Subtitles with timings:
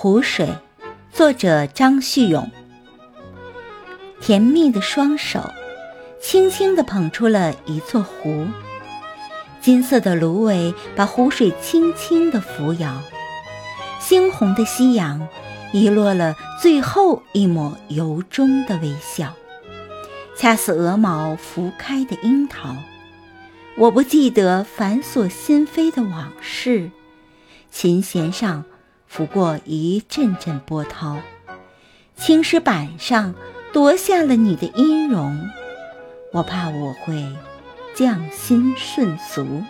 [0.00, 0.48] 湖水，
[1.12, 2.48] 作者张旭勇。
[4.20, 5.40] 甜蜜的双手，
[6.22, 8.46] 轻轻地捧出了一座湖。
[9.60, 13.02] 金色的芦苇把湖水轻轻地扶摇，
[14.00, 15.26] 猩红的夕阳
[15.72, 19.34] 遗落了最后一抹由衷的微笑，
[20.36, 22.76] 恰似鹅毛拂开的樱桃。
[23.76, 26.92] 我不记得繁琐心扉的往事，
[27.72, 28.64] 琴弦上。
[29.08, 31.16] 拂过一阵阵波涛，
[32.16, 33.34] 青石板上
[33.72, 35.48] 夺下了你的音容，
[36.32, 37.26] 我怕我会
[37.96, 39.62] 匠心顺俗。